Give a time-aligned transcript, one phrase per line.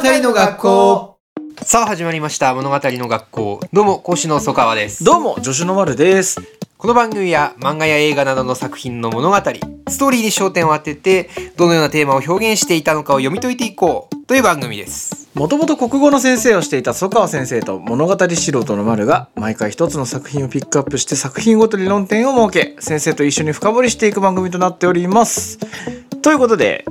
[0.00, 1.18] 語の学校。
[1.62, 2.54] さあ始まりました。
[2.54, 3.60] 物語の学校。
[3.72, 5.04] どうも講師の曽川です。
[5.04, 6.38] どうも助手の丸です。
[6.76, 9.36] この番組は漫画や映画などの作品の物語。
[9.36, 9.42] ス
[9.96, 14.26] トーリーに焦点を当ててどのようなテーマを表現していたのかを読み解いていこう。
[14.26, 15.30] という番組です。
[15.32, 25.58] もともと国語の先生をしていた曽川先生と物語素人の丸が毎回一つの作品をピックアップして作品ごとに論点を設け先生と一緒に深掘りしていく番組となっております。
[26.20, 26.84] ということで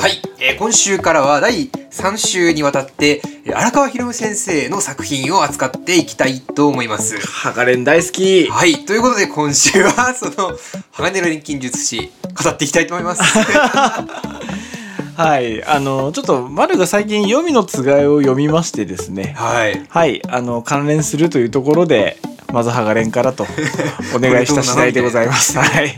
[0.00, 7.18] はい、えー今週からは第3週にわたってえー荒川博先生の作品を扱っていきたいと思います。
[7.26, 8.48] ハガレン大好き。
[8.48, 8.84] はい。
[8.86, 10.56] ということで今週はその
[10.92, 12.12] 鋼の錬金術師
[12.44, 13.22] 語っていきたいと思います。
[15.16, 15.64] はい。
[15.64, 19.34] あのちょっと丸が最近読みのつがいを読みましてですね。
[19.36, 19.84] はい。
[19.88, 20.22] はい。
[20.28, 22.18] あの関連するというところで
[22.52, 23.44] まずハガレンからと
[24.14, 25.58] お願いした次第でございます。
[25.58, 25.96] はい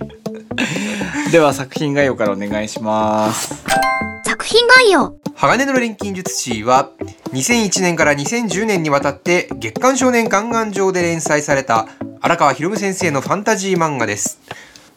[1.31, 3.55] では作品概要からお願いします。
[4.25, 5.15] 作品概要。
[5.37, 6.91] 鋼の錬金術師は
[7.33, 11.87] 2001年から2010年にわたって月刊少年ガンガン上で連載された
[12.21, 14.41] 荒川博先生のファンタジー漫画です。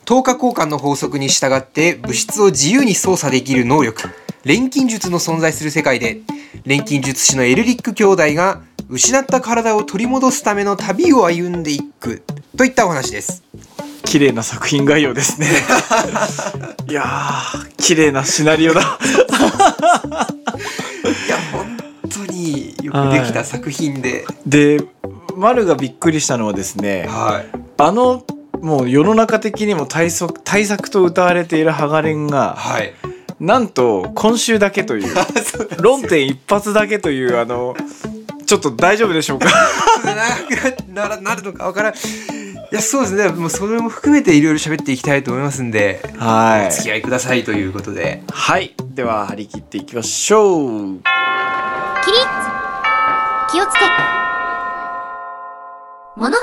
[0.05, 4.09] 等価交換の法則に従って物質を自由に操作できる能力
[4.43, 6.17] 錬金術の存在する世界で
[6.65, 12.23] 錬金術師のエルリック兄弟が失った体を取り戻すための旅を歩んでいく
[12.57, 13.43] といったお話です
[14.05, 15.47] 綺麗な作品概要ですね。
[16.89, 18.81] いやー綺麗なシナリオだ。
[18.81, 18.83] い
[21.29, 21.77] や本
[22.09, 24.79] 当によくできた作品で、で
[25.35, 27.59] 丸がびっくりしたのはですねはい。
[27.77, 28.23] あの
[28.61, 32.93] もう世の中的にも対策対策と歌われているハガレンがはい。
[33.39, 35.13] なんと今週だけという
[35.81, 37.75] 論点一発だけというあの
[38.45, 39.49] ちょっと大丈夫でしょうか？
[40.05, 41.93] 長くなななるのかわからん
[42.73, 43.27] いやそうですね。
[43.29, 48.23] もうそれも含めていろいろ喋っていきたいと思いますんではお付き合いくださいということで。
[48.31, 48.73] はい。
[48.95, 50.97] では張り切っていきましょう。
[50.97, 51.05] 起立。
[53.51, 53.85] 気をつけ。
[56.17, 56.35] 物語。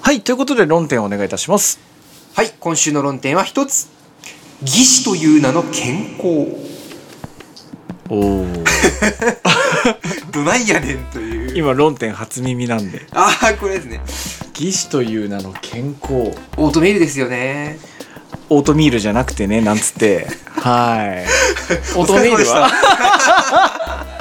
[0.00, 0.22] はい。
[0.22, 1.78] ということで論点をお願いいたします。
[2.34, 2.50] はい。
[2.58, 3.90] 今週の論点は一つ。
[4.62, 6.72] 義士という名の健康。
[8.08, 8.46] おお
[10.32, 13.06] どないやねんという今論点初耳なんで。
[13.12, 14.00] ああこれですね。
[14.54, 16.14] 義士という名の健康。
[16.56, 17.78] オートメールですよね。
[18.48, 20.26] オートミールじゃなくてねなんつって。
[20.60, 21.26] はい。
[21.96, 22.70] オートミールは？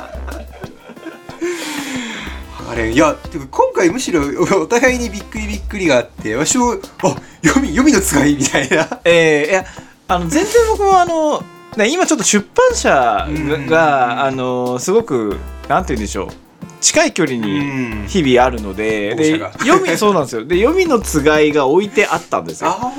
[2.72, 4.22] あれいやてか今回むしろ
[4.62, 6.72] お互いにびっくりびっくりがあってわしも
[7.04, 8.88] あ読み読みのつがいみたいな。
[9.04, 9.66] えー、いや
[10.08, 11.44] あの全然僕もあの
[11.76, 13.68] ね今ちょっと出版社が,、うん。
[13.68, 15.38] があのすごく
[15.68, 16.28] なんて言うんでしょう
[16.82, 18.08] 近い距離にん。
[18.08, 20.46] 日々あるので,、で読みそうなんですよ。
[20.46, 22.72] で読みのつがいが置いてあったんですよ。
[22.72, 22.92] あ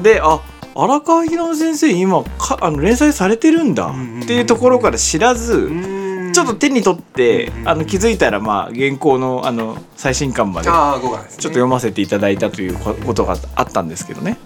[0.00, 0.40] であ
[0.74, 14.38] 荒川博先生今かあの連載されてるんだっていうところから知らず、ーちょっと手に取って、あの気づいたらまあ原稿のあの最新刊までちょっああ5月、ね、と読ませていただいたというこことがあったんですけどね。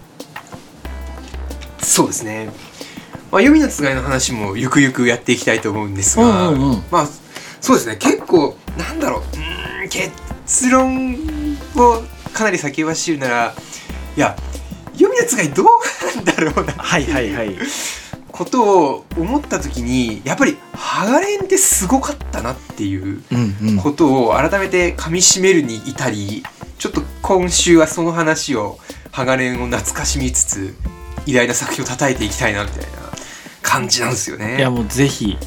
[1.79, 2.49] そうですね、
[3.31, 6.83] まあ、読みのつがいの話もゆくゆくやっていきたいと思うんですが、うんうんうん。
[6.91, 7.07] まあ
[7.67, 11.05] そうですね結構なんだろううーん結論
[11.75, 12.01] を
[12.31, 13.53] かなり先走るなら
[14.15, 14.37] いや
[14.93, 15.67] 読みのつがいどう
[16.15, 17.57] なんだろうなはいはいはい。
[18.31, 23.21] ことを思った時にやっぱりハガレンってすごかったなっていう
[23.83, 26.43] ことを改めて噛みしめるに至り
[26.77, 28.79] ちょっと今週はその話を
[29.11, 30.73] ハガレンを懐かしみつつ
[31.25, 32.87] 偉大な作品を叩いていきたいなみたいな
[33.61, 34.57] 感じなんですよね。
[34.57, 35.37] いやもうぜひ。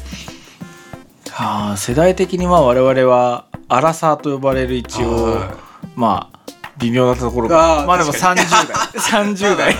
[1.33, 5.57] はあ世代的にまあ我々はアラサーと呼ばれる一応は
[5.95, 6.39] まあ
[6.77, 8.75] 微妙なところがまあでも確か30代。
[9.33, 9.75] 30代。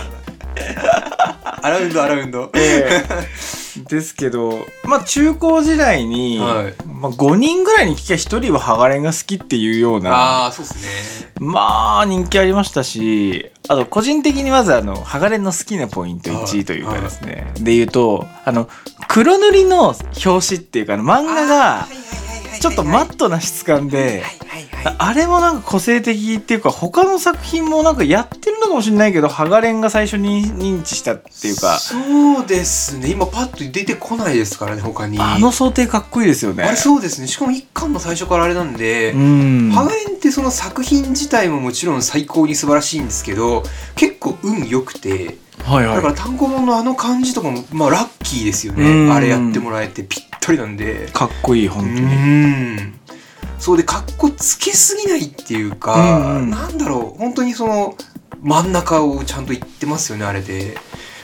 [1.62, 2.50] アラウンドアラウンド。
[2.54, 6.74] ええですけどまあ中高時代に、はい。
[6.86, 11.32] まあ、5人ぐらいに聞きゃ1人はハガレンが好きっていうようなああそうですね。
[11.38, 17.52] まあ人気ありましたしあと個人的にまずあのハガレンの好きなポイント1位というかですね。
[17.58, 18.68] で言うとあの
[19.08, 19.94] 黒塗りの
[20.24, 21.88] 表紙っていうかあの漫画が
[22.62, 24.22] ちょっとマットな質感で
[24.84, 35.18] ああれもなんか個性的っていうか他の作品もなんかやってるのかもしれないけどハガレンが最初に認知したっていうかそうですね今パッと出てこないですからね他に。
[35.18, 39.10] あの想定かっこいいですよねあれそうですねしかも一巻の最初からあれなんで。
[39.10, 43.64] うんハガレンってその作品自体ももちろん最高に素晴らしいんですけど
[43.96, 45.96] 結構運良くてはいはい。
[45.96, 49.08] だから単行本のあの感じとかもまあラッキーですようん。
[49.08, 51.08] ねあれやってもらえてぴったりなんで。
[51.12, 52.06] かっこいいう本当に。
[52.06, 53.00] ん。
[53.58, 57.18] そうでかっこつけすぎないっていうか、うなんだろう。
[57.18, 57.96] 本当にその
[58.42, 60.76] 真ん中をちゃんと言ってますよねあれで。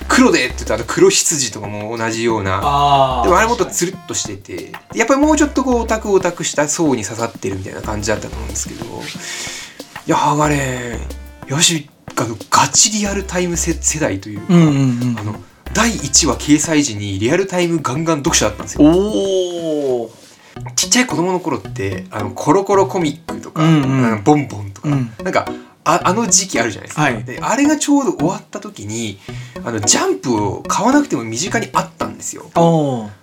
[0.09, 2.61] 黒でって言うとあの黒羊とかも同じような。
[2.63, 4.73] あでもあれもっとつるっとしてて。
[4.95, 8.85] やっぱりもうちょっとこうオタクオタクした層に刺さってるみたいな感じだったと思うんですけど。
[8.85, 10.99] いやハガレ
[11.47, 14.71] ンよしあのガチリアルタイム世世代というか、うんうんう
[15.15, 15.19] ん。
[15.19, 15.35] あの
[15.75, 18.89] 第1話掲載時にリアルタイムガンガン読者だったんですよ。
[18.89, 20.11] おお
[20.75, 24.25] ちっちゃい子供の頃ってあのコロコロコミックとか、うんうん。
[24.25, 25.13] ボンボンとか、うん。
[25.23, 25.49] なんか
[25.85, 27.25] ああの時期あるじゃないですか、はい。
[27.25, 29.19] であれがちょうど終わった時に
[29.65, 32.51] あのジャンプを買わなくても身近にあったんですよ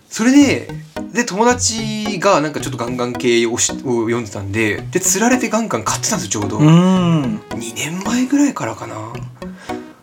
[0.10, 0.70] それで
[1.14, 7.40] で友達がなんかちょっとガンガン系をしを読んでたんでで釣られてガンガン買ってたんですよちょうど、うーん。
[7.50, 8.96] 2年前ぐらいからかな。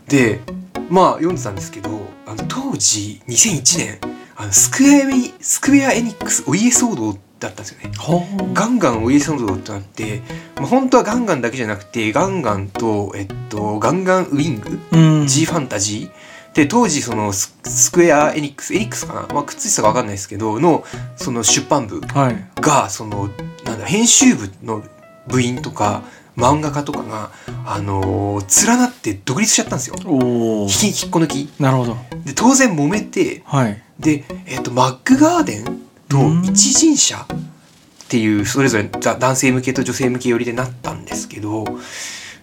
[0.09, 0.41] で
[0.91, 1.91] まあ読んでたんですけど
[2.27, 3.99] あの当時2001年
[4.37, 7.93] あのスクエアエニスクエアエニックスお家騒動だったんですよね。
[7.99, 8.23] ほ
[8.53, 10.23] ガンガンお家騒動ってなって、
[10.57, 14.79] まあ、本当はガンガンだけじゃなくてガンガンとえっとガンガンウィング？
[14.93, 15.27] うん。
[15.27, 16.22] G ファンタジー？
[16.55, 20.85] で当時そのススクエアエニックスエニックスかな、まあ、くっついてたか分かんないですけどの
[21.17, 22.61] その出版部はい。
[22.61, 23.31] がその
[23.65, 24.83] なんだ編集部の
[25.29, 26.03] 部員とか
[26.37, 27.31] 漫画家とかが、
[27.67, 29.97] あのー連なって独立しちゃったんですよ。
[30.07, 31.51] おお引き引っこ抜き。
[31.61, 31.97] なるほど。
[32.25, 33.83] で当然揉めてはい。
[34.01, 35.65] で、えっとマックガーデン
[36.09, 36.43] とうん。
[36.43, 37.27] 一人者っ
[38.09, 41.65] ていうそれぞれだ男性向けと女性向け寄りでなったんですけど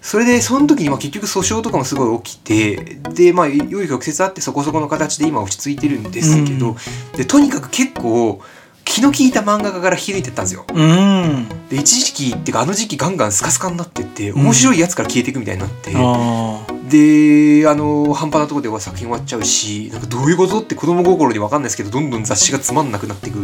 [0.01, 6.75] それでその時にまあ結局訴訟とかもすごい起きてでまあ紆余曲折あってそこそこの形で今落ち着いてるんですけど、うん。
[7.17, 8.41] でとにかく結構
[8.85, 10.65] 気の利いた漫画家から引き抜いてったんですよ。
[10.67, 11.69] うーん。
[11.69, 23.35] で一時期っていうかあの時期ガンガンスカスカになってってうん面白いやつから消えていくみたいになって、あであの半端なところでは作品終わっちゃうしなんかどういうことって子供心に分かんないですけどどんどん雑誌がつまんなくなっていく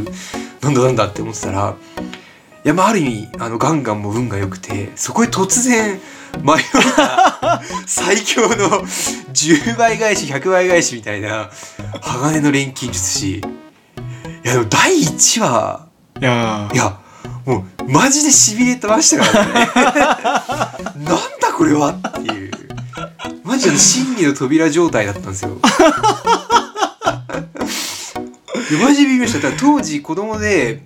[0.61, 1.75] なんだなんだって思ってたら
[2.65, 5.99] いやまあある意味あのガンガンも運が良くてそこへ突然
[6.43, 6.63] 迷っ
[6.95, 11.49] た最強の10倍返し100倍返しみたいな
[12.01, 13.37] 鋼の錬金術師。
[13.37, 13.41] い
[14.43, 16.99] やでも第1話あいやいや
[17.45, 19.53] もうマジでしびれてましたからね。
[21.05, 22.51] なんだこれはっていう。
[23.43, 25.57] マジで真理の扉状態だったんですよ。
[28.69, 29.51] でマジでビビりました。
[29.51, 30.81] 当時子供で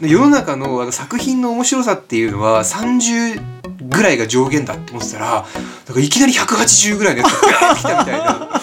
[0.00, 3.40] 世の中のあの作品の面白さっていうのは30
[3.88, 8.58] ぐらいが上限だって思ってたらなんかいきなり180ぐらいのやつがガーッてきたみたいな。
[8.58, 8.60] っ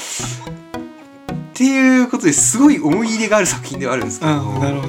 [1.53, 4.87] ていうことですごい思い入れがある作品ではあるんですけど、うんなるほ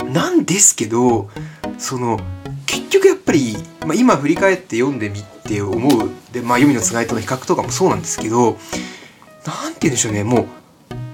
[0.00, 0.10] ど。
[0.10, 1.30] なんですけど
[1.78, 2.18] その
[2.66, 3.56] 結局やっぱり、
[3.86, 6.10] まあ、今振り返って読んでみて思う。
[6.32, 8.58] で、まあ、読みのつがいとの比較とかもそうなんですけど
[9.46, 10.24] なんて言うんでしょうね。
[10.24, 10.48] も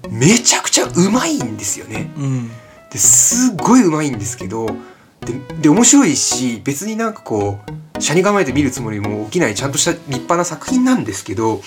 [0.06, 2.10] うめちゃくちゃうまいんですよね。
[2.16, 2.50] うん
[2.90, 4.66] ですっごいうまいんですけど
[5.20, 11.60] でで面白いし別になんかこう車に構えて見るつもりも起きないちゃんとした立派な作品なんですけど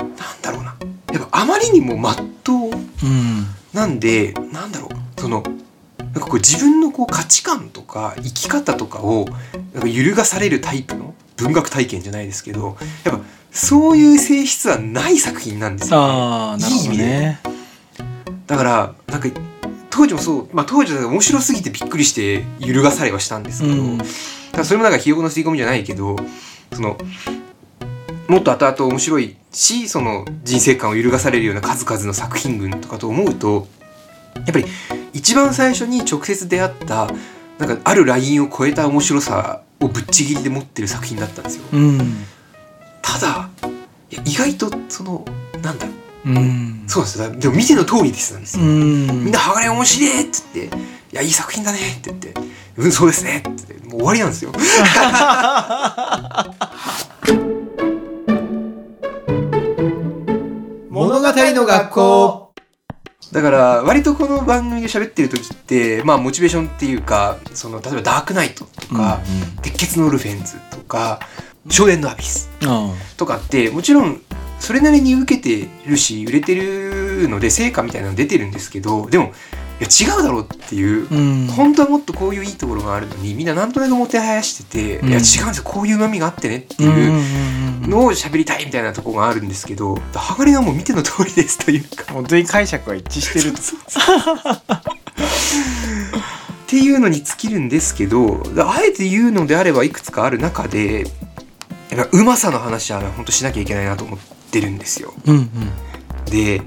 [0.00, 0.76] なんだろうな。
[1.12, 5.20] やっぱあまりにもまっとううんなんでなんだろう。
[5.20, 5.42] その
[5.98, 9.26] なんかこう自分のこう価値観とか生き方とかを
[9.74, 17.40] なんか揺るがされるタイプの文学体験じゃないですけどやっぱそういう性質はない作品なんですよ、ああなるほどね。
[18.46, 19.28] だからなんか
[19.90, 23.98] 当時もそう、まあ、当時は面白すぎてびっくりして揺るがされはしたんですけど、うん。
[24.52, 26.16] ただそれもなんかひよこの吸い込みじゃないけど
[26.72, 26.98] その
[28.28, 33.66] もっと後々面白いしその人生観を揺るがされるような数々の作品群とかと思うと
[34.34, 34.66] やっぱり
[35.12, 37.10] 一番最初に直接出会った
[37.58, 41.64] なんかあるラインを超えた面白さをぶっちぎりで持ってる作品だったんですよ。
[41.72, 41.98] うん。
[43.02, 43.50] ただ
[44.10, 45.24] いや意外とその
[45.62, 45.94] なんだろう
[46.26, 48.64] うんそうなんですよでも見ての通りですなんですよ。
[48.64, 50.70] うんみんな「鋼面白い!」っつって「い
[51.12, 52.34] やいい作品だね」って言って
[52.76, 54.52] 「うんそうですね」って言ってもう終わりなんですよ。
[60.90, 62.54] 物語の学校
[63.32, 69.20] だから割とこの番組で喋ってる時ってまあモチベーションっていうかその例えば「ダークナイト」とか
[69.62, 71.20] 「鉄血のオルフェンズ」とか
[71.70, 74.20] 「少年のアビスあ」とかってもちろん
[74.58, 79.32] それなりに受けてるし売れてるので成果みたいなの出てるんですけどでも
[79.80, 81.46] いや違うだろうっていうあうん。
[81.46, 85.08] 本当はもっとこういういいところがあるのにみんななんとなくもてはやしてて、うん。
[85.10, 87.12] いや違うんですよこういううまみがあってねっていう
[87.84, 92.12] うんのを喋りたいみたいなところがあるんですけど鋼はもう見ての通りですというか。
[92.12, 93.52] 本当に解釈は一致してる。
[93.54, 93.58] と
[96.68, 101.06] っていうのに尽きるんですけどあえて言うのであればいくつかある中で
[102.12, 105.12] うまさの話は本当しなきゃいけないなと思ってるんですよ。
[105.26, 105.50] うんうん
[106.30, 106.62] で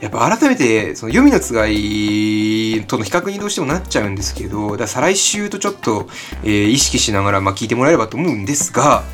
[0.00, 6.06] やっぱ改めてその読みのつがいとの比較にどうしてもなっちゃうんですけどだ再来週とちょっと、
[6.44, 9.04] えー意識しながらまあ聞いてもらえればと思うんですが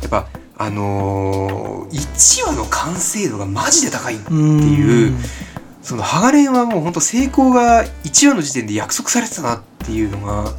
[0.00, 5.14] やっぱあのー、1話の完成度がマジで高いってういう
[5.82, 10.52] そのハガレンはもうほんと成功が1話の時点で約束されてたなっていうのがやっ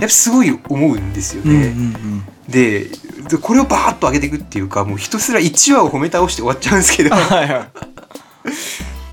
[0.00, 1.68] ぱすごい思うんですようんうんね。
[1.68, 1.70] う
[2.06, 2.86] んで
[3.28, 7.10] でこれをバーッと上げていくっていうかもうひたすら1話を褒め倒して終わっちゃうんですけど。
[7.14, 7.70] はいは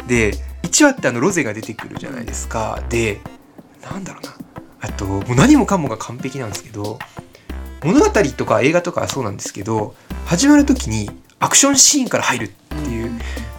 [0.05, 0.08] い。
[0.08, 2.82] で1話ってあのロゼが出てくるじゃないですか。
[2.89, 3.22] で
[3.82, 4.36] なんだろうな。
[4.82, 7.00] あともう何もかもが完璧なんですけど
[7.84, 13.12] 物語とか映画とかはそうなんですけど始まる時にアクションシーンから入るっていう。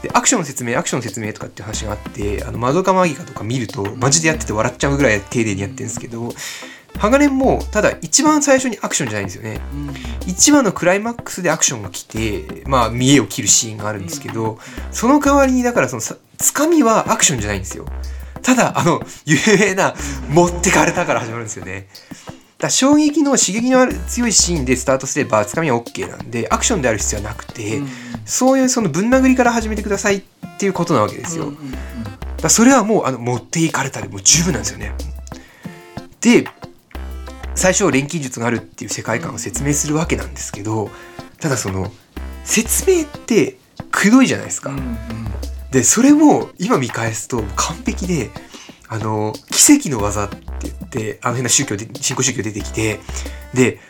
[0.02, 6.30] でアクションの説明アクションの説明とかっていう話があってあのマドカマギカとか見るとマジでやってて笑っちゃうぐらい丁寧にやってるんですけど
[6.99, 9.61] ハガレンもただ一番最初にアクションじゃないんですよね。
[10.27, 14.59] 1話のクライマックスでアクションが来てまあ見栄を切るシーンがあるんですけど
[14.91, 17.87] その代わりにだからそのさつかみはアクションじゃないんですよ。
[18.43, 19.95] ただあの有名な
[20.29, 21.89] 「持ってかれた」から始まるんですよね。
[22.27, 22.37] だか
[22.69, 27.83] ら衝撃の刺激のある強いシーンでスタートすればつかみは OK なんでアクションである必要はなくて、
[28.25, 30.23] そういうそのぶん殴りから始めてくださいっ
[30.59, 31.57] ていうことなわけですよ、だか
[32.45, 34.95] らそれはもうあの持っていかれたでもう十分なんですよね。
[36.21, 36.47] で
[37.54, 40.90] 最初錬金術があるっていう世界観を説明するわけなんですけど
[41.40, 41.90] ただその
[42.44, 43.58] 説明って
[43.90, 44.76] くどいじゃないですか、
[45.70, 48.30] でそれも今見返すと完璧で
[48.88, 53.00] あの奇跡の技って言ってあの変な宗教で新興宗教出てきて
[53.54, 53.80] で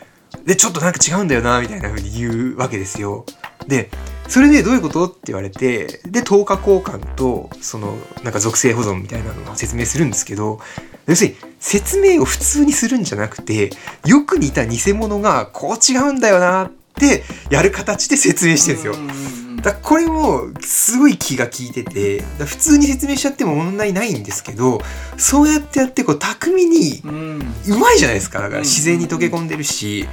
[0.45, 3.25] でちょっとなんか違うんだよなみたいな風に言うわけですよ。
[3.67, 3.89] で
[4.27, 10.59] それでどういうことって言われてで10日交換とそのなんか属性保存みたいなのを説明するんですけど
[11.07, 13.71] 要するに説明を普通にするんじゃなくて
[14.05, 19.63] よく似た偽物がこう違うんだよなってやる形で説明してるんですよ。
[19.63, 24.79] だこれもすごい気が利いてて普通に説明しちゃっても問題ないんですけど
[25.17, 28.41] そうやってやってこう巧みにうまいじゃないですか。
[28.41, 30.07] だから自然に溶け込んでるし。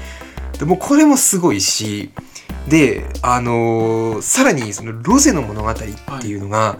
[0.58, 2.10] でもうこれもすごいし
[2.68, 6.78] であのーさらにそのロゼの物語っていうのが、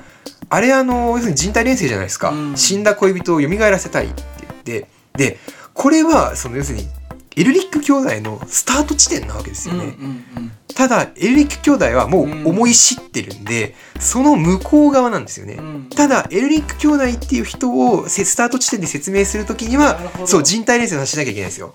[0.48, 2.56] あれあのー要するに人体錬成じゃないですか、うん。
[2.56, 5.38] 死んだ恋人を蘇らせたいって言ってで
[5.74, 6.86] これはその要するに
[7.34, 9.94] エルリック兄弟のスタート地点なわけですよね。
[10.74, 15.58] ただエルリック兄弟はもう思い知ってるんで、その向こう側なんですよね。
[15.96, 21.74] ただエルリック兄弟っていう人をせスタート地点で説明するときにはそう人体錬成をしなきゃいけないんですよ。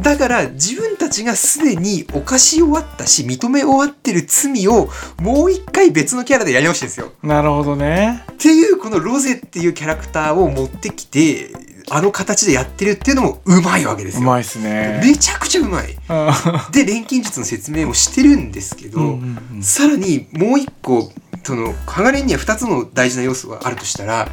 [0.00, 4.88] だから自分たちがすでに犯し終わったし認め終わってる罪を
[5.20, 7.12] もう一回別のキャラでやり直してるんですよ。
[7.22, 8.24] なるほどね。
[8.32, 14.22] っていうこのロゼっていうキャラクターを持ってきてあの形でやってるっていうのもうまいわけですよ。
[14.22, 15.00] うまいっすね。
[15.02, 15.96] めちゃくちゃうまい。
[16.72, 19.62] で錬金術の説明もしてるんですけど、うんうんうん。
[19.62, 21.10] さらにもう一個
[21.44, 24.28] そのハガレンには2つの大事な要素があるとしたら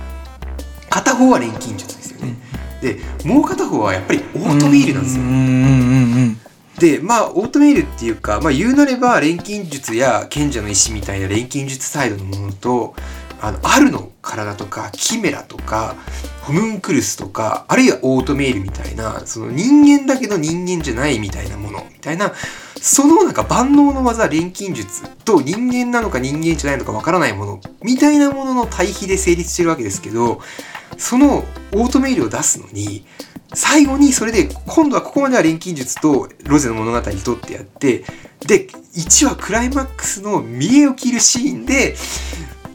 [0.89, 2.35] 片方は錬金術ですよね、
[2.81, 6.39] でもう片方はやっぱりオートメイルなんですよ、うんうんうんうん
[6.79, 12.95] でまあオートメイルっていうか、まあ、言うなれば錬金術や賢者の石みたいな錬金術サイドのものと
[13.41, 15.95] あのアルの体とかキメラとか
[16.43, 22.33] ホムンクルスとかあるいはオートメイルみたいなその人間だけど人間じゃないみたいなものみたいな
[22.81, 30.41] そのなんか万能の技錬金術と人間なのか人間じゃないのかわからないものみたいなものの対比で成立してるわけですけど
[30.97, 33.05] そのオートメイルを出すのに
[33.53, 38.03] 最後にそれで今度はここまでは錬金術とロゼの物語にとってやって
[38.47, 41.95] で1話クライマックスの見栄を切るシーンで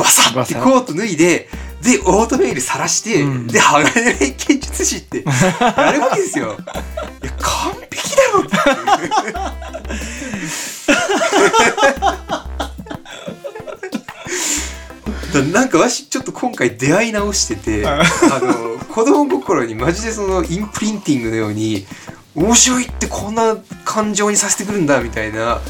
[0.04, 1.49] バサッてコート脱いで
[1.82, 3.46] でオートメイル晒して、うん。
[3.46, 5.18] で鋼の錬金術師って
[5.76, 6.56] やるわけですよ。
[7.23, 8.40] いや完璧だろ。
[8.40, 8.44] っ
[15.32, 18.02] てだなんかわしちょっと今回出会い直しててあ
[18.40, 21.87] の子供心にマジでそのインプリンティングのように
[22.34, 25.61] 面白いってこんな感情にさせてくるんだみたいな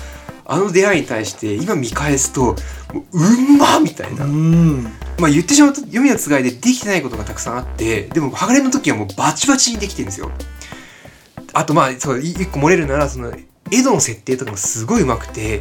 [0.47, 2.57] あの出会いに対して今見返すとも
[3.01, 4.85] ううんまみたいな、うん。
[5.19, 10.31] まあ言ってしまうと読みのつがいでできてないことがたくさんあってでもハガレンの時はもうバチバチにできてるんですよ。
[11.53, 13.33] あとまあそうい一個漏れるならその
[13.71, 15.61] エドの設定とかもすごいうまくて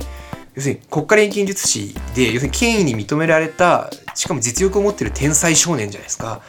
[0.56, 6.42] 要するに国家錬金術師で要するに権威に認められたしかも実力を持ってる天才少年じゃないですか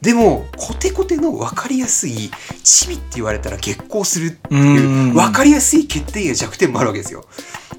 [0.00, 2.30] でもコテコテの分かりやすい
[2.62, 4.74] チビって言われたら激高するってうん。
[5.08, 7.24] いう分かりやすい欠点や弱点もあるわけですよ。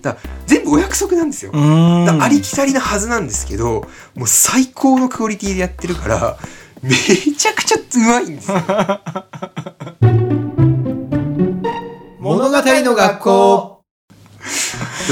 [0.01, 1.51] だ全部お約束なんですよ。
[1.53, 6.37] ありきたりなはずなんですけどもう最高のクオリティでやってるから
[6.81, 8.57] めちゃくちゃうまいんですよ。
[12.19, 13.76] 物語の学校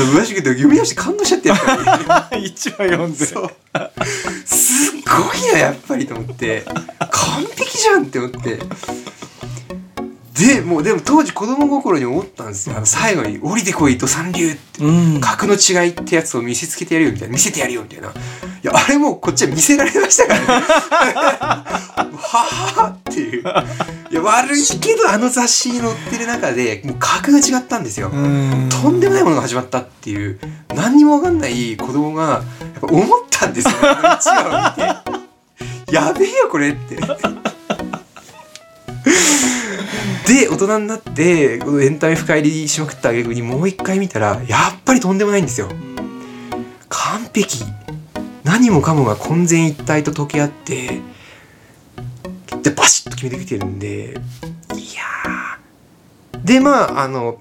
[0.03, 3.51] マジで読み出して感動しちゃってやっぱり 一話読んでそう。
[4.45, 6.65] すっごいなやっぱりと思って。
[6.99, 8.59] 完璧じゃんって思って。
[10.35, 12.75] でもうでも当時子供心に思ったんですよ。
[12.75, 14.83] あの最後に「降りてこいと三流」って。
[14.83, 15.21] うん。
[15.21, 17.33] 格の違いってやつを見せつけてやるよみたいな。
[17.33, 18.09] 見せてやるよみたいな。
[18.09, 18.11] い
[18.65, 20.65] やあれもうこっちは見せられましたからね。
[22.17, 22.39] は
[22.75, 23.43] はっていう。
[24.11, 28.69] いや悪いけどあの雑誌に載ってる中でもう格が違ったんですよ、うん。
[28.69, 30.39] とんでもないものが始まったっていう。
[30.73, 33.73] 何にも分かんない子供がやっぱ思ったんですよ。
[35.91, 36.95] やべえよこれって。
[40.25, 45.69] で大人になってこのエンタメ深入りしまくった挙句にもう一回見たらやっぱりとんでもないんですよ。
[46.89, 47.63] 完璧
[48.45, 51.01] 何もかもが混然一体と溶け合って
[52.61, 56.45] でバシッと決めてきてるんでいやー。
[56.45, 57.39] でまああの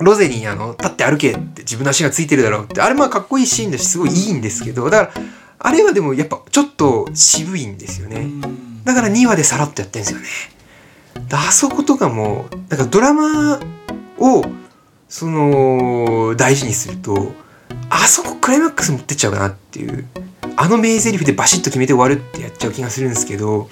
[0.00, 5.26] ロゼにあの立って歩けって自分の足がついてるだろうってあれまあかっこいいシーンだしすごいいいんですけどだから
[5.60, 8.28] あれはでもやっぱちょっと渋いんですよね。
[8.84, 10.26] だから2話でさらっとやってんですよね。
[11.28, 13.60] であそことかもなんかドラマ
[14.18, 14.44] を
[15.08, 17.32] その大事にすると
[17.90, 20.06] あそこクライマックス持ってっちゃうかなっていう。
[20.60, 23.70] あの名台詞でバシッと決めて終わるってやっちゃう気がするんですけど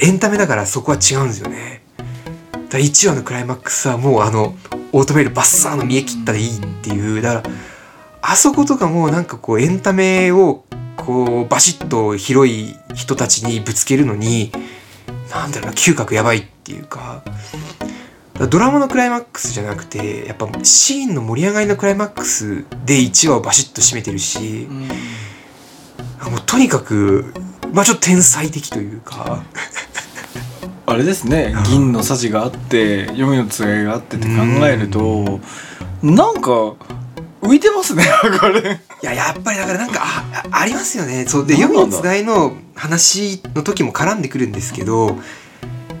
[0.00, 1.82] エンタメだからそこは違うんですよね。
[2.70, 4.54] だ1話のクライマックスはもうあの
[4.92, 7.20] オートメールバッサーの見え切ったでいいっていう。
[7.20, 7.54] だから
[8.22, 10.64] あそことかもなんかこうエンタメを
[10.96, 14.52] こうバシッと広い人たちにぶつけるのに
[15.32, 17.24] なんだろうな嗅覚やばいっていうか。
[18.34, 24.66] ドラマのクライマックスじゃなくてやっぱシーンの盛り上がりのクライマックスで1話をバシッと締めてるし
[26.30, 27.32] もうとにかく
[27.72, 29.42] まあちょっと天才的というか。
[30.86, 31.54] あれですね。
[31.64, 35.40] 銀のさじがあって読みのつがいがあってって考えると
[36.02, 36.50] なんか
[37.40, 38.04] 浮いてますね
[38.38, 41.24] これいややっぱりだからなんかああありますよね。
[41.26, 41.46] そう。
[41.46, 41.90] でなんなんだ。
[41.90, 45.18] 読みのつがいの話の時も絡んでくるんですけど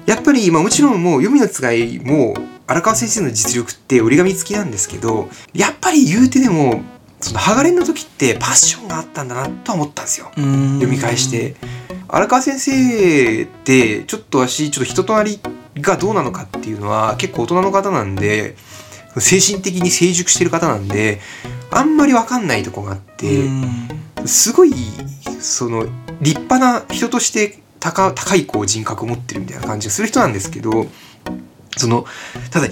[0.06, 2.34] やっぱり、まあ、もちろんもう読みのつがいも
[2.66, 6.82] 荒川先生の実力って折り紙付きなんですけどやっぱり言うてでも
[7.20, 10.26] そのハガレンの時ってパッションがあったんだなとは思ったんですよ。
[10.34, 11.56] 読読み返して。
[12.06, 15.40] 荒川先生ってちょっと私ちょっと人となり
[15.80, 18.56] がどうなのかっていうのは結構大人の方なんで
[19.18, 21.20] 精神的に成熟してる方なんで
[21.70, 23.48] あんまり分かんないとこがあって
[24.26, 24.72] すごい
[25.40, 25.86] その
[26.20, 30.86] 立派な人として高高いこう人格を持ってるみたいな感じがする人なんですけど
[31.76, 32.06] その
[32.50, 32.68] ただ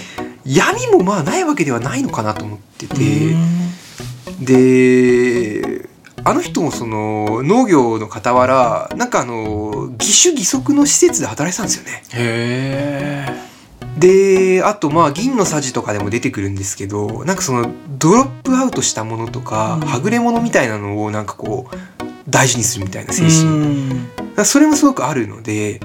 [0.47, 2.97] 闇もまあないわけではないのかなと思ってて。
[4.41, 5.89] で
[6.25, 13.43] あの人もその農業の傍らなんかあの義手義足の施設で働いてたんですよね。
[13.99, 21.75] であとまあ銀のさじとかでも出てくるんですけどなんかそのドロップアウトしたものとか、うんはぐれ者みたいなのをなんかこう
[22.29, 25.81] 大事にするみたいな精神、神だそれもすごくあるので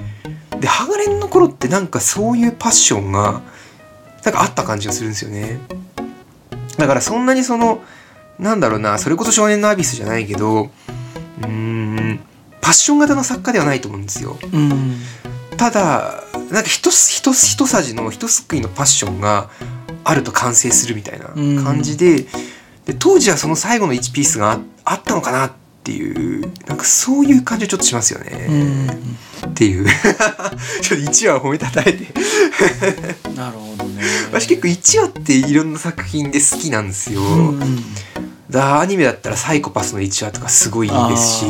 [0.60, 3.42] でハガレンの頃ってなんかそういうパッションが
[4.24, 5.60] なんかあった感じがするんですよね。
[6.76, 7.82] だからそんなにその
[8.38, 12.20] なんだろうなそれこそ少年のアビスじゃないけどうーん
[12.60, 14.36] パッション型の作家ではないと思うんですよ。
[14.52, 14.96] うん。
[15.56, 19.50] ただなんか一す一す一さじの一すくいのパッションが
[20.04, 21.26] あると完成するみたいな
[21.62, 22.26] 感じで,、
[22.86, 25.52] で当時はその最後の1ピースがああったのかなっ
[25.88, 28.90] ていうなんかそういう感じはちょっとしますよね、
[29.46, 29.86] っていう。
[30.82, 32.12] ちょっと1話を褒めたたえて。
[33.34, 34.02] なるほどね。
[34.30, 37.84] 私結構1話っていろんな作品で好きなんですよ、うん
[38.50, 41.46] だアニメだったら「サイコパス」の1話とかすごいいいですし。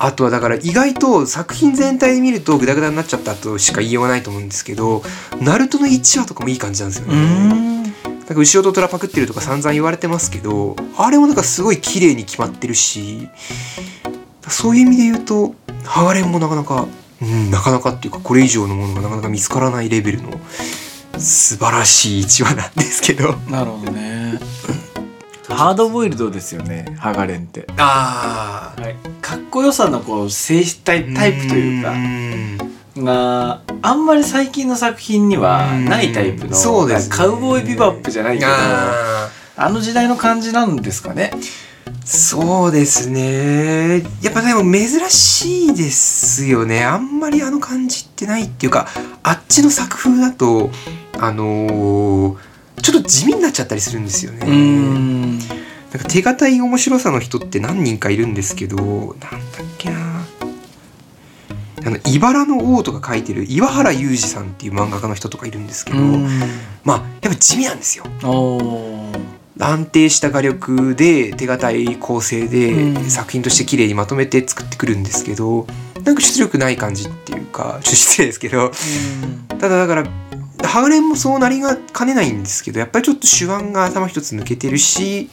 [0.00, 5.02] あとはだから意外と作品全体で見るとグダグダになっちゃったとしか言いようがないと思うんですけど
[5.40, 6.90] ナルトの1話とかもいい感じなん。
[6.90, 7.77] ですようね。
[8.34, 13.28] んなんか後ろと虎パクってるとか散々言われてますけどあれもなんかすごい綺麗に決まってるし
[14.48, 16.86] そういう意味で言うとハガレンもなかなか、
[17.22, 20.38] うん、なかなかっていうかこれ以上のものがなかなか見つからないレベルの
[21.18, 23.32] 素晴らしい1話なんですけど。
[23.50, 24.38] なるほどね。
[25.48, 27.66] ハードボイルドですよねハガレンって。
[27.78, 32.57] ああはい、かっこよさのこう性質タイタイプというか
[33.04, 37.16] があんまり最近の作品にはないタイプのそうですね。
[37.16, 41.32] カウボーイビバップじゃないけどああの時代の感じなんですかね？
[41.34, 41.68] ー
[42.04, 44.02] そうですね。
[44.22, 46.84] やっぱでも珍しいですよね。
[46.84, 48.88] あんまりあの感じってないっていうか
[49.22, 50.70] あっちの作風だと
[51.18, 52.38] あのー
[52.80, 54.46] ちょっと地味になっちゃったりするんですよね。
[54.46, 55.38] ん。
[55.38, 55.48] なん
[55.90, 59.10] か手堅い面白さの人って何人かいるんですけどなんだっ
[59.78, 59.97] けな
[61.84, 65.98] あの「茨の王」とか書いてる岩原裕二さんっていう漫画家の人とかいるんですけど、
[66.84, 68.04] まあやっぱ地味なんですよ。
[69.60, 73.10] 安定した画力で手堅い構成でうん。
[73.10, 75.66] 作品として綺麗にまとめて作ってくるんですけど
[76.04, 78.70] なんか出力ない感じっていうか失礼ですけど
[79.58, 80.04] ただだから
[80.64, 85.28] ハガレンもそうなりがかねないんですけどやっぱりちょっと手腕が頭一つ抜けてるし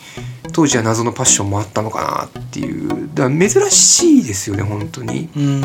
[0.53, 3.09] 当時は謎のパッションもあったのかなっていう。
[3.13, 5.29] だから珍しいですよね本当に。
[5.35, 5.61] うん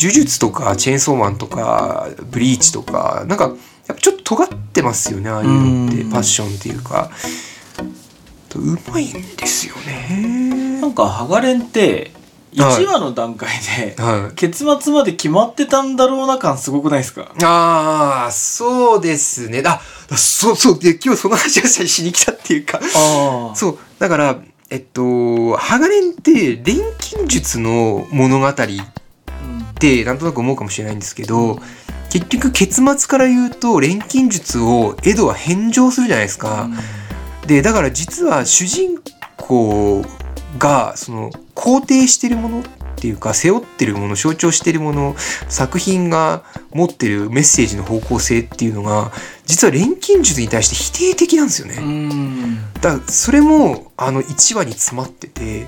[0.00, 3.54] 呪術とかチェーンソーマンとかブリーチとかなんかやっ
[3.86, 6.10] ぱちょっと尖ってますよねああいうのってうん。
[6.10, 7.10] パッションっていうか。
[8.54, 10.80] うまいんですよね。
[10.80, 12.12] なんかハガレンって
[12.56, 12.82] はい。
[12.82, 14.34] 1話の段階ではい。
[14.34, 17.30] 結末まで決まってたんだろうな感すごくないですか？
[17.42, 19.62] ああそうですね。
[19.66, 19.80] あ
[20.16, 22.80] そうそうで今日その話をしに来たっていうか。
[22.82, 24.38] あそうだから
[24.70, 28.46] えっとハガレンって錬金術の物語
[29.78, 31.60] ってなんとなく思うかもしれないんですけど
[32.10, 36.68] 結局結末から言うと錬金術をエドは返上するじゃないですか。
[37.46, 38.98] でだから実は主人
[39.36, 40.04] 公
[40.58, 42.62] がその肯定してるものっ
[43.00, 45.14] ていうか背負ってるもの象徴してるもの
[45.48, 49.12] 作品が持ってるメッセージの方向性っていうのが
[49.46, 51.76] 実は錬金術に対して否定的なんですよね。
[51.78, 55.66] うんだからそれもあの1話に詰まってて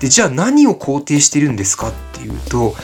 [0.00, 2.74] でじゃあ何を肯定してるんですかっていうと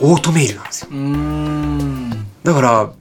[0.00, 0.88] オートメイルなんですよ。
[0.90, 2.10] うん。
[2.42, 2.92] だから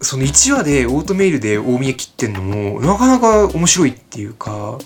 [0.00, 4.78] その1話でオートメイルで大見え切ってんのもなかなか面白いっていうか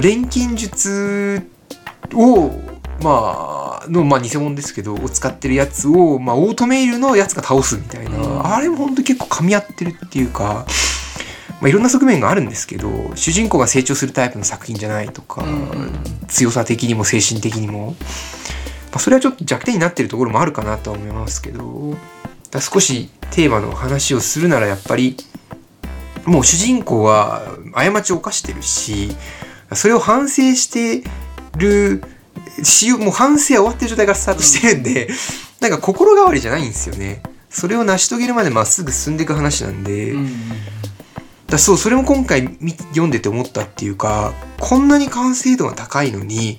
[0.00, 1.42] 錬金術
[2.14, 2.50] を
[3.02, 8.46] まあのまあ偽物ですけどを使ってるやつを、まあ、オートメイルのやつが倒すみたいな、うん。
[8.46, 10.66] あれも本当結構噛み合ってるっていうか、
[11.60, 15.44] まあ、いろんな側面があるんですけど主人公が成長するタイプの作品じゃないとか、
[16.28, 17.96] 強さ的にも精神的にも、
[18.92, 21.96] まあ、それはちょっと弱点になってるところもあるかなとは思いますけど
[22.50, 25.16] だ少しテーマの話をするならやっぱり
[26.26, 27.42] もう主人公は
[27.74, 29.16] 過ちを犯してるし
[29.74, 31.08] それを反省して
[31.56, 32.02] る
[32.62, 35.08] しもう反省は終わってる状態からスタートしてるんで、
[35.60, 37.22] なんか心変わりじゃないんですよね。
[37.48, 40.14] それを成し遂げるまでまっすぐ進んでいく話なんで、
[41.46, 46.58] だそうそれも今回見読んでて思ったっていうかこんなに完成度が高いのに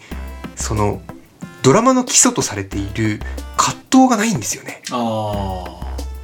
[0.55, 1.01] その
[1.63, 3.19] ドラマの基礎とされている
[3.57, 4.81] 葛藤がないんですよね。
[4.91, 5.79] あ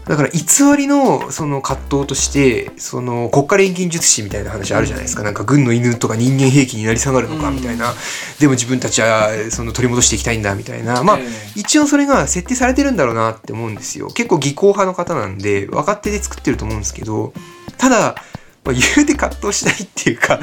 [0.10, 0.39] だから偽
[0.75, 5.21] りのその葛藤としてその国家錬金術師みたいな話あるじゃないですか。
[5.21, 7.56] なんか軍の犬とか人間兵器になり下がるのかうん。
[7.56, 7.93] みたいな、
[8.39, 11.04] でも自分たちはその取り戻していきたいんだみたいな。
[11.04, 14.08] まあ、ええ一応それが設定されてるんだろうなって思うんですよ。
[14.08, 17.34] 結構技巧派の方なんで分かってで作ってると思うんですけど
[17.78, 18.15] ただ、
[18.63, 20.37] まあ、言うて葛藤しないっていうか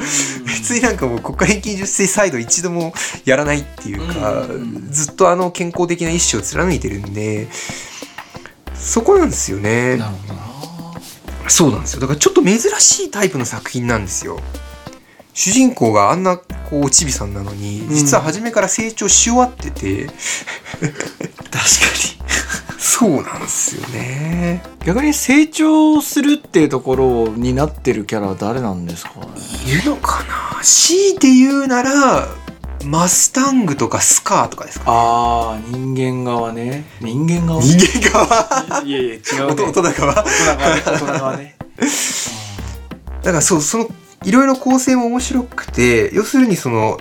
[0.45, 2.93] 別になんかもう国家錬金術師サイド一度も
[3.25, 4.91] やらないっていうか、うん。
[4.91, 7.47] ずっとあの健康的な意志を貫いてるんで
[8.73, 9.97] そこなんですよね。
[9.97, 10.47] なるほどな
[11.49, 12.01] そうなんですよ。
[12.01, 14.39] だからちょっと珍しいタイプの作品なんですよ。
[15.33, 16.45] 主人公があんなこ
[16.79, 17.89] うおちびさんなのにん。
[17.89, 20.07] 実は初めから成長し終わってて、
[20.79, 20.91] 確
[21.51, 21.61] か
[22.89, 24.63] そうなんですよね。
[24.79, 29.25] に逆に成長するっていうところになってるキャラは誰なんですかね？
[29.67, 30.63] いるのかな？
[30.63, 32.27] 強いて言うなら
[32.85, 36.85] マスタングとかスカーとかですかああ人間側ね。
[37.01, 38.83] 人間側人間側？
[38.83, 39.63] いやいや違うね。
[39.63, 40.13] 大人側大人側
[40.75, 41.55] ね大人側ね。
[43.21, 43.89] だからそうその
[44.23, 46.99] いろいろ構成も面白くて要するにその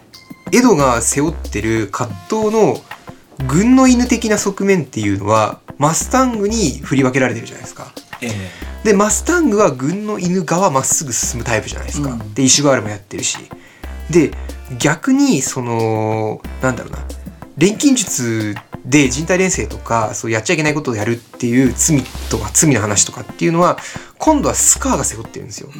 [0.52, 2.80] エドが背負ってる葛藤の
[3.46, 7.92] 軍の犬的な側面っていうのはマスタングに振り分けられてるじゃないですか。
[8.22, 8.30] え
[8.84, 12.10] でマスタングは軍の犬側まっすぐ進むタイプじゃないですか。
[12.10, 13.38] うんでイシュガールもやってるし。
[14.10, 14.30] で
[14.78, 16.98] 逆にそのなんだろうな
[17.56, 23.78] 錬金術で人体錬成とかそうやっちゃいけないことをやるっていう罪とか罪の話とかっていうのは
[24.18, 25.70] 今度はスカーが背負ってるんですよ。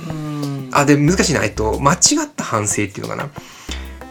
[0.73, 3.31] あで難しいなえっと間違った反省っていうのかな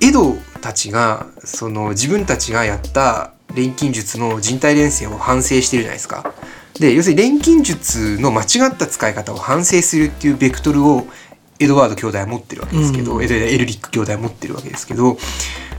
[0.01, 6.33] エドたちがその自分たちがやった錬金術の人体錬成を反省してるじゃないですか。
[6.79, 11.07] で要するに錬金術の間違った使い方を反省するっていうベクトルを
[11.59, 13.23] エドワード兄弟は持ってるわけですけど、うん。
[13.23, 15.17] エドエルリック兄弟は持ってるわけですけど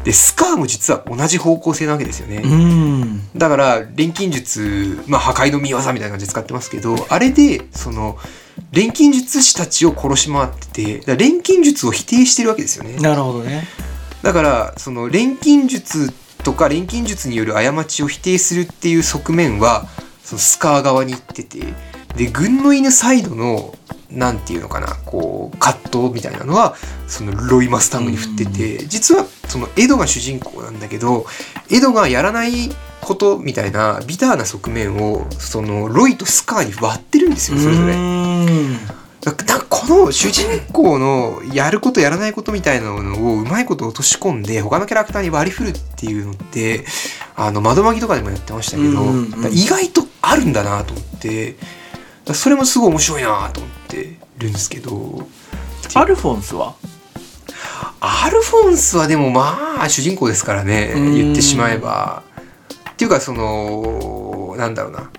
[0.05, 3.21] でスカーも実は同じ方向性なわけですよね、うん。
[3.37, 8.17] だから錬金術、まあ、破壊の見業みたいな感じで使ってますけどあれでその
[8.73, 12.97] 錬金術師たちを殺し回っててだ錬金術を否定してるわけですよね。
[12.97, 13.65] なるほどね。
[14.23, 16.11] だからその錬金術
[16.47, 19.87] とか錬金術による過ちを否定するっていう側面は
[20.23, 21.59] そのスカー側に行ってて
[22.15, 23.75] で軍の犬サイドの
[24.13, 26.77] なんていうのかなこう葛藤みたいなのは
[27.09, 31.27] そのロイ・マスタングに振ってて実はそのエドが主人公なんだけど
[31.69, 32.53] エドがやらない
[33.01, 37.95] ことみたいなビターな側面をそのロイとスカーに割ってるんですよそれぞれ。
[39.87, 46.85] の主人公のやることやらないことみたいなのをうまいこと落とし込んで他のキャラクターに割り振るっていうのって
[47.35, 49.53] あの窓マギとかでもやってましたけど、うんうんうん。
[49.53, 51.57] 意外とあるんだなと思って
[52.35, 55.27] それもすごい面白いなと思ってるんですけど。
[55.95, 56.75] アルフォンスは？
[58.01, 61.15] アルフォンスはでもまあ主人公ですからねうん。
[61.15, 62.23] 言ってしまえば。
[62.91, 65.11] っていうかそのなんだろうな。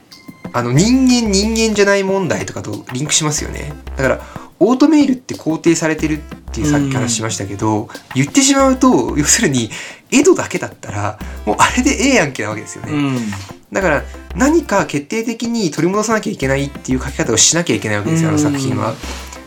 [0.54, 3.74] あの人間人間じゃない問題とかとリンクしますよね。
[3.96, 4.22] だから
[4.60, 6.20] オートメイルって肯定されてるっ
[6.52, 9.70] ていうさっき話しましたけど、言ってしまうと要するに
[10.12, 12.92] エドだけだったらもうあれでええやんけなわけですよね。
[12.92, 13.18] ん
[13.72, 14.04] だから
[14.36, 18.96] 何か決定的に取り戻さなきゃいけないっていう書き方をしなきゃいけないわけですよあの作品は。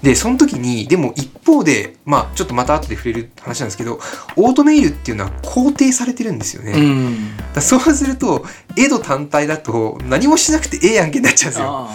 [0.03, 4.01] でその時にでも一方でまあちょっとまた後で触れる話なんですけど
[4.37, 6.73] オートメイルっていうのは肯定されてるんですよね。
[6.73, 8.45] うんだそうすると
[8.79, 11.89] エド単体だと何もしなくてええやんけになっちゃうんですよ。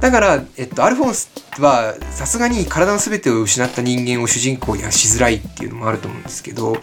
[0.00, 6.76] あだから、えっと、アルフォンスはさすがに体の全てを失った人間を主人公にはしづらいっていうのもあると思うんですけど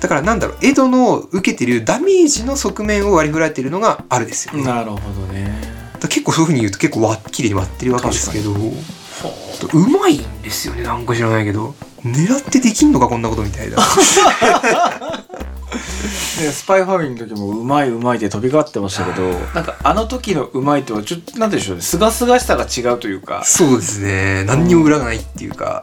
[0.00, 4.64] だからなんだろうエドの受けてるダメージの側面を割り振られてるのがあるですよね。
[4.64, 5.82] なるほどね。
[6.02, 13.76] ら結構そういうふうに言うと結構わ綺麗に割ってるわけですけどうまいんですよねなんか知らないけど狙ってできんのかこんなことみたいな。
[13.76, 13.82] で
[16.52, 19.22] スパイファミリーの時もうまいうまいって飛び交ってましたけど
[19.54, 21.82] なんかあの時のうまいとはちょっとなんて言うんでしょうね。
[21.82, 23.42] すがすがしさが違うというか。
[23.44, 24.44] そうですね。
[24.44, 25.82] 何にも裏がないっていうか。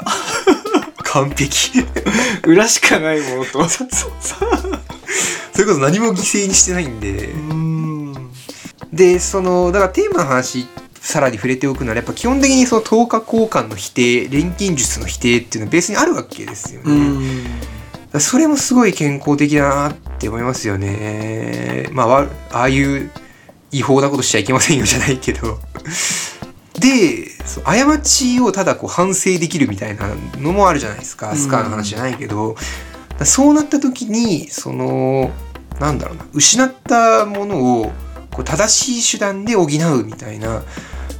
[1.04, 1.84] 完璧。
[2.46, 3.66] 裏しかないものと。
[3.70, 3.90] それ
[5.66, 7.30] こそ何も犠牲にしてないんで。
[7.30, 8.32] うん。
[8.94, 10.68] で、その、だからテーマの話、
[11.02, 17.70] さらに触れておくなら、やっぱ基本的にその10日交換の否定、錬金術の否定っていうのはベースにあるわけですよね。
[18.20, 21.88] それもすごい健康的だなって思いますよね。
[21.92, 23.12] まあわ、ああいう
[23.72, 25.60] 違法なことしちゃいけませんよじゃないけど。
[26.80, 27.28] で、
[27.66, 31.36] 過ちをただこう反省できるみたいなのもあるじゃないですか。
[31.36, 32.56] スカーの話じゃないけど。
[33.26, 35.32] そうなった時に、その、
[35.80, 37.92] なんだろうな、失ったものを
[38.32, 40.64] こう正しい手段で補うみたいな。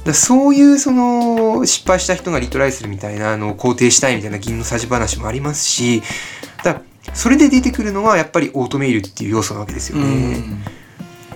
[0.04, 6.02] だそういうその失敗した人がリトライするみたいなのを肯定したいみたいな銀のさじ話もありますし
[6.64, 6.80] だ
[7.12, 10.38] それで出てくるのはやっぱりオートメイルっていう要素なわけですようね。
[10.38, 10.64] ん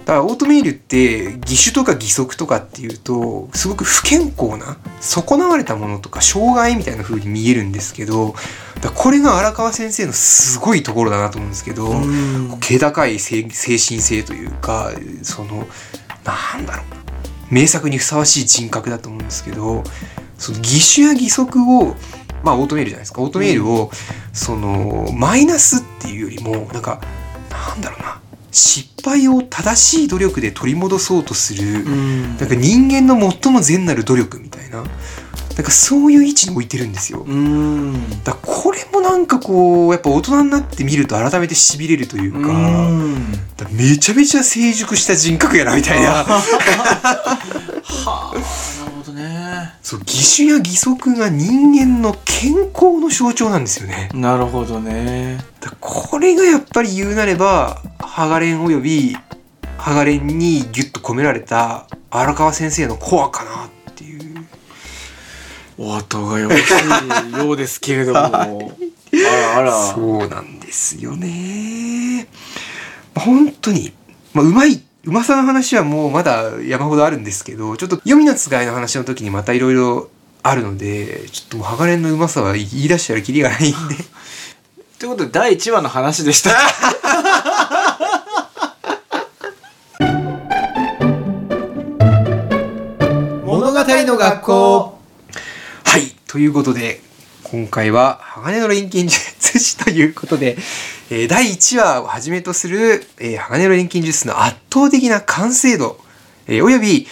[0.05, 8.35] だからオートメイルって義手とか義足とかっていうとすごく不健康な損なわれたものとか障害みたいな風に見えるんですけど
[8.83, 12.61] だこれが荒川先生のすごいところだなと思うんですけど、うん。
[12.61, 14.91] 気高い精精神性というか
[15.23, 15.67] その
[16.25, 16.97] なんだろうな
[17.51, 19.85] 名作にふさわしい人格だと思うんですけど
[20.39, 21.97] その義手や義足を
[22.43, 23.23] まあオートメールじゃないですか。
[23.23, 23.91] オートメールを、
[24.35, 27.01] そのマイナスっていうよりもなんか
[27.51, 28.21] なんだろうな
[28.55, 32.37] 失敗を正しい努力で取り戻そうとする、うん。
[32.37, 34.85] なんか人間の最も善なる努力みたいな
[35.57, 37.21] なんかそういう位置に置いてるんですよ。
[37.21, 38.23] うん。
[38.25, 43.33] だこれもなんかこうやっぱ大人になってみると改めてしびれるというか、うん。
[43.57, 46.25] だからめちゃめちゃ成熟した人格やなみたいな。
[46.27, 46.45] は
[47.85, 48.41] あな
[48.87, 49.75] るほどね。
[49.83, 54.09] そう義手や義足が人間の健康の象徴なんですよね。
[54.13, 55.39] なるほどね。
[55.81, 57.81] これがやっぱり言うなれば
[58.15, 59.17] ハガレンおよび
[59.77, 64.47] ハガレンにギュッと込められた荒川先生のコアかなっていう。
[65.77, 68.21] お後がよろしいようですけれども。
[68.21, 69.73] あらあら。
[69.73, 72.29] そうなんですよね。
[73.17, 73.93] 本当に、
[74.33, 80.09] まあ、うまいうまさの話はもうまだ山ほどあるんですけどちょっと読みのつがいの話の時にまたいろいろ
[80.45, 83.97] あるのでちょっともうハガレンのうまさは言い出したらキリがないんで。
[85.01, 86.53] ということで第1話の話でした
[94.15, 94.99] の学校。
[95.85, 96.03] はい。
[96.29, 97.01] ということで
[97.43, 100.57] 今回は鋼の錬金術師ということで、
[101.11, 105.99] えー第1話をはじめとする、えー鋼の錬金術の圧倒的な完成度、
[106.47, 107.09] えーおよび、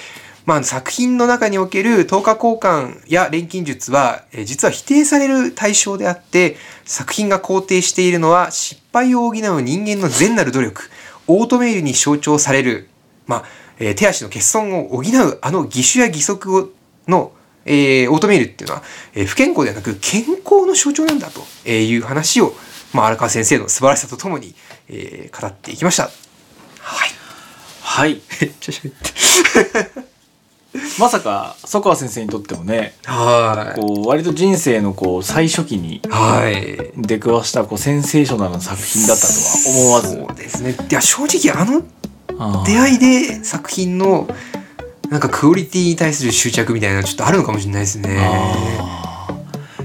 [0.46, 10.82] まあ、作品の中における等価交換や錬金術は、えー実は否定される対象であって作品が肯定しているのは失敗を補う人間の善なる努力
[11.26, 12.88] オートメイルに象徴される、
[13.26, 13.44] まあ
[13.80, 16.70] え手足の欠損を補うあの義手や義足を
[17.08, 17.32] の、
[17.64, 18.82] えーオートメイルっていうのは、
[19.14, 22.54] えー不健康ではなく健康の象徴なんだという話を、
[22.92, 24.54] まあ、荒川先生の素晴らしさとともに、
[24.88, 26.04] えー語っていきました。
[26.04, 27.10] はい。
[27.82, 30.12] はいめっ ちゃ喋って。
[30.98, 36.00] まさか曽川先生にとってもねはこう割と人生のこう最初期にい。
[36.08, 36.92] はい。
[36.96, 40.74] 出くわしたこうセンセーショナルな作品だったとは思わずそうですね。
[40.90, 41.82] いや、正直あの
[42.64, 44.26] 出会いで作品の、
[45.12, 48.18] なんかクオリティに対する執着みたいなのちょっとあるのかもしれないですね。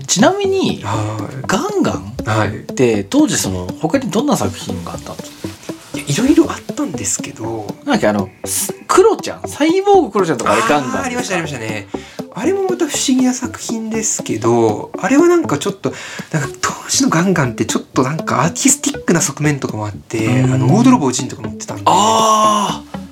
[0.08, 2.24] ちなみにはガンガンい。
[2.26, 2.60] はい。
[2.60, 5.98] って当時その他にどんな作品があったんですか？
[5.98, 9.50] いろいろあったんですけど、なんだっけあのスクロちゃん？
[9.50, 11.90] サイボーグクロちゃんとかあれガンガンありましたありましたね。
[12.34, 15.92] あれもまた不思議な作品ですけど、あれはなんかちょっと、
[16.32, 21.84] なんか当時のガンガンってちょっとなんかアーティスティックな側面とかもあって、うんあの、大泥棒ジンとか持ってたんで。
[21.88, 23.07] ああ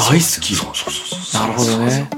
[0.00, 0.54] 大好き。
[0.54, 1.40] そうそうそうそう。
[1.42, 2.08] なるほどね。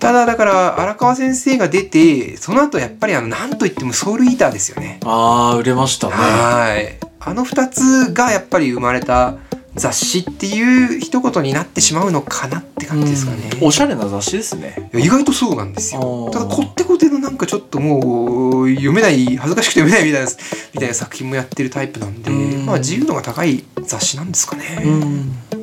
[0.00, 4.98] ただだから荒川先生が出てその後やっぱりあの何と言ってもソウルイーターですよね。
[5.04, 6.14] ああ売れましたね。
[6.14, 6.98] はい。
[7.20, 9.36] あの2つがやっぱり生まれた
[9.74, 13.50] 雑誌っていう一言になってしまうのかなって感じですかね。
[13.60, 13.68] うん。
[13.68, 14.90] おしゃれな雑誌ですね。
[14.94, 16.30] 意外とそうなんですよ。
[16.32, 20.30] ただこってこてのなんかちょっともう読めない恥ずかしくて読めないみたいな
[20.72, 22.66] みたいな作品もやってるタイプなんで、うん。
[22.66, 25.59] まあ自由度が高い雑誌なんですかね、うん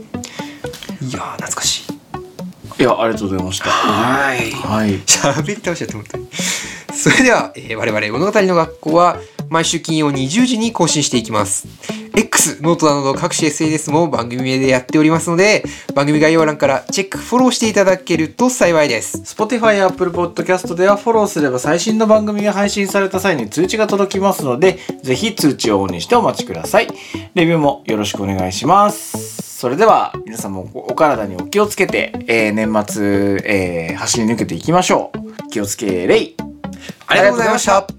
[1.08, 1.94] いやー懐かしい。
[2.80, 3.70] いやありがとうございました。
[3.70, 4.52] はい。
[4.52, 5.00] はい。
[5.00, 6.28] 喋り倒しちゃって本当に。
[6.94, 9.18] それでは、えー我々物語の学校は
[9.50, 11.68] 毎週金曜20時に更新していきます。
[12.16, 19.20] X、 note など各種 SNS も番組名でやっておりますので番組概要欄からチェックフォローしていただけると幸いです。
[19.20, 26.88] Spotify や Apple Podcast ではフォローすれば最新の番組が配信された際に通知が届きますので、ぜひ通知をオンにしてお待ちください。
[27.36, 29.47] レビューもよろしくお願いします。
[29.58, 35.50] それでは皆さんもお体にお気をつけて、えー年末、えー走り抜けていきましょう。
[35.50, 36.36] 気をつけ、礼
[37.08, 37.97] ありがとうございました